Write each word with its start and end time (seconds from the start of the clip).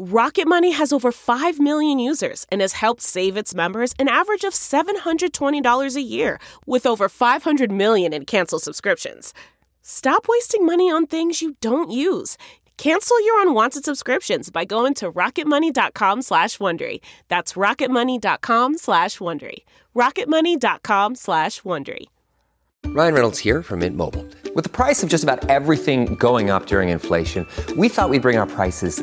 Rocket 0.00 0.46
Money 0.46 0.70
has 0.70 0.92
over 0.92 1.10
5 1.10 1.58
million 1.58 1.98
users 1.98 2.46
and 2.52 2.60
has 2.60 2.74
helped 2.74 3.02
save 3.02 3.36
its 3.36 3.52
members 3.52 3.94
an 3.98 4.06
average 4.06 4.44
of 4.44 4.52
$720 4.52 5.96
a 5.96 6.00
year 6.00 6.38
with 6.66 6.86
over 6.86 7.08
500 7.08 7.72
million 7.72 8.12
in 8.12 8.24
canceled 8.24 8.62
subscriptions. 8.62 9.34
Stop 9.82 10.26
wasting 10.28 10.64
money 10.64 10.88
on 10.88 11.08
things 11.08 11.42
you 11.42 11.56
don't 11.60 11.90
use. 11.90 12.36
Cancel 12.76 13.20
your 13.24 13.42
unwanted 13.42 13.84
subscriptions 13.84 14.50
by 14.50 14.64
going 14.64 14.94
to 14.94 15.10
rocketmoney.com 15.10 16.22
slash 16.22 16.58
Wondery. 16.58 17.00
That's 17.26 17.54
rocketmoney.com 17.54 18.78
slash 18.78 19.18
Wondery. 19.18 19.64
rocketmoney.com 19.96 21.16
slash 21.16 21.62
Wondery. 21.62 22.06
Ryan 22.86 23.14
Reynolds 23.14 23.38
here 23.40 23.64
from 23.64 23.80
Mint 23.80 23.96
Mobile. 23.96 24.24
With 24.54 24.62
the 24.62 24.70
price 24.70 25.02
of 25.02 25.08
just 25.08 25.24
about 25.24 25.50
everything 25.50 26.14
going 26.14 26.50
up 26.50 26.66
during 26.66 26.90
inflation, 26.90 27.44
we 27.76 27.88
thought 27.88 28.10
we'd 28.10 28.22
bring 28.22 28.38
our 28.38 28.46
prices 28.46 29.02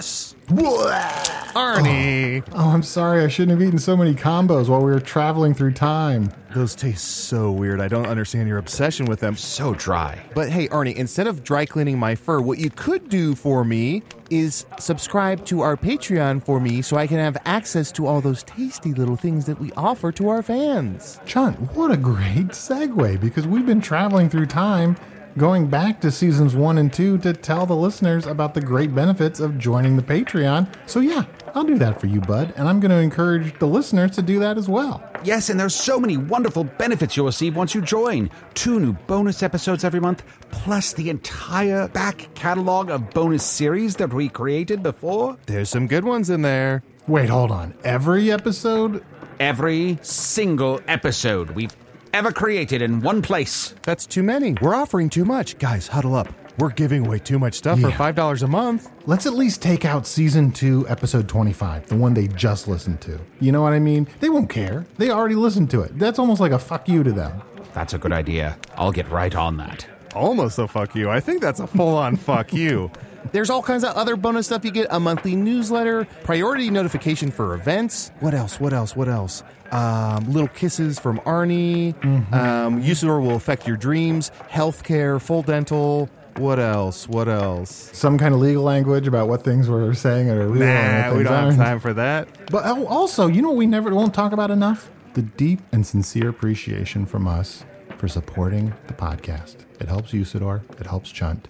Yes! 0.00 0.34
Arnie! 0.48 2.42
Oh, 2.54 2.70
I'm 2.70 2.82
sorry. 2.82 3.22
I 3.22 3.28
shouldn't 3.28 3.60
have 3.60 3.68
eaten 3.68 3.78
so 3.78 3.94
many 3.94 4.14
combos 4.14 4.70
while 4.70 4.80
we 4.80 4.90
were 4.90 4.98
traveling 4.98 5.52
through 5.52 5.72
time. 5.72 6.32
Those 6.54 6.74
taste 6.74 7.06
so 7.06 7.52
weird. 7.52 7.82
I 7.82 7.88
don't 7.88 8.06
understand 8.06 8.48
your 8.48 8.56
obsession 8.56 9.04
with 9.04 9.20
them. 9.20 9.36
So 9.36 9.74
dry. 9.74 10.18
But 10.34 10.48
hey, 10.48 10.68
Arnie, 10.68 10.96
instead 10.96 11.26
of 11.26 11.44
dry 11.44 11.66
cleaning 11.66 11.98
my 11.98 12.14
fur, 12.14 12.40
what 12.40 12.56
you 12.56 12.70
could 12.70 13.10
do 13.10 13.34
for 13.34 13.62
me 13.62 14.02
is 14.30 14.64
subscribe 14.78 15.44
to 15.44 15.60
our 15.60 15.76
Patreon 15.76 16.42
for 16.42 16.60
me 16.60 16.80
so 16.80 16.96
I 16.96 17.06
can 17.06 17.18
have 17.18 17.36
access 17.44 17.92
to 17.92 18.06
all 18.06 18.22
those 18.22 18.42
tasty 18.44 18.94
little 18.94 19.16
things 19.16 19.44
that 19.44 19.60
we 19.60 19.70
offer 19.72 20.12
to 20.12 20.30
our 20.30 20.42
fans. 20.42 21.20
Chunt, 21.26 21.60
what 21.74 21.90
a 21.90 21.98
great 21.98 22.52
segue 22.52 23.20
because 23.20 23.46
we've 23.46 23.66
been 23.66 23.82
traveling 23.82 24.30
through 24.30 24.46
time, 24.46 24.96
going 25.36 25.68
back 25.68 26.00
to 26.00 26.10
seasons 26.10 26.54
one 26.54 26.78
and 26.78 26.92
two 26.92 27.18
to 27.18 27.32
tell 27.32 27.66
the 27.66 27.76
listeners 27.76 28.26
about 28.26 28.54
the 28.54 28.60
great 28.60 28.94
benefits 28.94 29.40
of 29.40 29.58
joining 29.58 29.96
the 29.96 30.02
Patreon. 30.02 30.68
So, 30.86 31.00
yeah, 31.00 31.24
I'll 31.54 31.64
do 31.64 31.78
that 31.78 32.00
for 32.00 32.06
you, 32.06 32.20
bud. 32.20 32.52
And 32.56 32.68
I'm 32.68 32.80
going 32.80 32.90
to 32.90 32.98
encourage 32.98 33.58
the 33.58 33.66
listeners 33.66 34.12
to 34.12 34.22
do 34.22 34.38
that 34.40 34.58
as 34.58 34.68
well. 34.68 35.02
Yes, 35.22 35.50
and 35.50 35.60
there's 35.60 35.74
so 35.74 36.00
many 36.00 36.16
wonderful 36.16 36.64
benefits 36.64 37.16
you'll 37.16 37.26
receive 37.26 37.56
once 37.56 37.74
you 37.74 37.82
join. 37.82 38.30
Two 38.54 38.80
new 38.80 38.92
bonus 38.92 39.42
episodes 39.42 39.84
every 39.84 40.00
month, 40.00 40.22
plus 40.50 40.92
the 40.92 41.10
entire 41.10 41.88
back 41.88 42.28
catalog 42.34 42.90
of 42.90 43.10
bonus 43.10 43.44
series 43.44 43.96
that 43.96 44.12
we 44.12 44.28
created 44.28 44.82
before. 44.82 45.36
There's 45.46 45.68
some 45.68 45.86
good 45.86 46.04
ones 46.04 46.30
in 46.30 46.42
there. 46.42 46.82
Wait, 47.06 47.28
hold 47.28 47.50
on. 47.50 47.74
Every 47.84 48.30
episode? 48.30 49.04
Every 49.38 49.98
single 50.02 50.80
episode 50.86 51.50
we've 51.52 51.74
ever 52.12 52.32
created 52.32 52.82
in 52.82 53.00
one 53.00 53.22
place. 53.22 53.74
That's 53.82 54.06
too 54.06 54.22
many. 54.22 54.54
We're 54.60 54.74
offering 54.74 55.10
too 55.10 55.24
much. 55.24 55.58
Guys, 55.58 55.86
huddle 55.88 56.14
up. 56.14 56.28
We're 56.58 56.70
giving 56.70 57.06
away 57.06 57.18
too 57.20 57.38
much 57.38 57.54
stuff 57.54 57.78
Yeah. 57.78 57.90
for 57.90 57.96
$5 57.96 58.42
a 58.42 58.46
month. 58.46 58.90
Let's 59.06 59.24
at 59.26 59.32
least 59.34 59.62
take 59.62 59.84
out 59.84 60.06
season 60.06 60.52
two, 60.52 60.86
episode 60.88 61.28
25, 61.28 61.86
the 61.88 61.96
one 61.96 62.12
they 62.14 62.28
just 62.28 62.68
listened 62.68 63.00
to. 63.02 63.18
You 63.40 63.52
know 63.52 63.62
what 63.62 63.72
I 63.72 63.78
mean? 63.78 64.08
They 64.20 64.28
won't 64.28 64.50
care. 64.50 64.84
They 64.98 65.10
already 65.10 65.36
listened 65.36 65.70
to 65.70 65.80
it. 65.82 65.98
That's 65.98 66.18
almost 66.18 66.40
like 66.40 66.52
a 66.52 66.58
fuck 66.58 66.88
you 66.88 67.02
to 67.02 67.12
them. 67.12 67.40
That's 67.72 67.94
a 67.94 67.98
good 67.98 68.12
idea. 68.12 68.58
I'll 68.76 68.92
get 68.92 69.08
right 69.10 69.34
on 69.34 69.56
that. 69.58 69.86
Almost 70.14 70.58
a 70.58 70.66
fuck 70.66 70.94
you. 70.94 71.08
I 71.08 71.20
think 71.20 71.40
that's 71.40 71.60
a 71.60 71.66
full 71.66 71.96
on 71.96 72.16
fuck 72.28 72.52
you. 72.52 72.90
There's 73.32 73.50
all 73.50 73.62
kinds 73.62 73.84
of 73.84 73.94
other 73.96 74.16
bonus 74.16 74.46
stuff. 74.46 74.64
You 74.64 74.70
get 74.70 74.88
a 74.90 74.98
monthly 75.00 75.36
newsletter, 75.36 76.06
priority 76.24 76.70
notification 76.70 77.30
for 77.30 77.54
events. 77.54 78.10
What 78.20 78.34
else? 78.34 78.58
What 78.60 78.72
else? 78.72 78.96
What 78.96 79.08
else? 79.08 79.42
Um, 79.72 80.24
little 80.32 80.48
kisses 80.48 80.98
from 80.98 81.20
Arnie. 81.20 81.94
Um, 82.34 82.82
Usidore 82.82 83.20
will 83.22 83.36
affect 83.36 83.66
your 83.68 83.76
dreams. 83.76 84.30
Healthcare, 84.50 85.20
full 85.20 85.42
dental. 85.42 86.08
What 86.36 86.58
else? 86.58 87.08
What 87.08 87.28
else? 87.28 87.90
Some 87.92 88.16
kind 88.18 88.34
of 88.34 88.40
legal 88.40 88.62
language 88.62 89.06
about 89.06 89.28
what 89.28 89.44
things 89.44 89.68
we're 89.68 89.92
saying 89.94 90.30
are 90.30 90.46
real. 90.48 90.62
and 90.62 91.02
Nah, 91.02 91.08
what 91.10 91.18
we 91.18 91.22
don't 91.24 91.32
have 91.32 91.44
aren't. 91.44 91.56
time 91.58 91.80
for 91.80 91.92
that. 91.94 92.28
But 92.50 92.64
also, 92.86 93.26
you 93.26 93.42
know 93.42 93.48
what 93.48 93.56
we 93.58 93.66
never 93.66 93.94
won't 93.94 94.14
talk 94.14 94.32
about 94.32 94.50
enough? 94.50 94.90
The 95.14 95.22
deep 95.22 95.60
and 95.72 95.86
sincere 95.86 96.28
appreciation 96.28 97.04
from 97.04 97.26
us 97.28 97.64
for 97.98 98.08
supporting 98.08 98.72
the 98.86 98.94
podcast. 98.94 99.56
It 99.80 99.88
helps 99.88 100.12
Usidore, 100.12 100.62
it 100.80 100.86
helps 100.86 101.10
Chunt, 101.10 101.48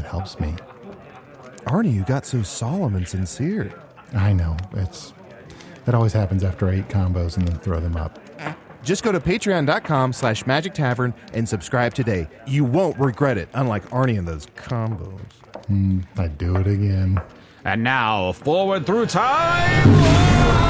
it 0.00 0.06
helps 0.06 0.40
me. 0.40 0.54
Arnie, 1.66 1.94
you 1.94 2.04
got 2.04 2.26
so 2.26 2.42
solemn 2.42 2.96
and 2.96 3.06
sincere. 3.06 3.72
I 4.14 4.32
know. 4.32 4.56
It's 4.74 5.12
that 5.84 5.94
always 5.94 6.12
happens 6.12 6.44
after 6.44 6.68
I 6.68 6.78
eat 6.78 6.88
combos 6.88 7.36
and 7.36 7.46
then 7.46 7.58
throw 7.58 7.80
them 7.80 7.96
up. 7.96 8.18
Just 8.82 9.02
go 9.02 9.12
to 9.12 9.20
patreon.com 9.20 10.12
slash 10.12 10.46
magic 10.46 10.72
tavern 10.72 11.12
and 11.34 11.48
subscribe 11.48 11.94
today. 11.94 12.28
You 12.46 12.64
won't 12.64 12.98
regret 12.98 13.36
it, 13.36 13.48
unlike 13.52 13.88
Arnie 13.90 14.18
and 14.18 14.26
those 14.26 14.46
combos. 14.56 15.20
Hmm, 15.66 16.00
I 16.16 16.28
do 16.28 16.56
it 16.56 16.66
again. 16.66 17.20
And 17.64 17.84
now, 17.84 18.32
forward 18.32 18.86
through 18.86 19.06
time. 19.06 20.69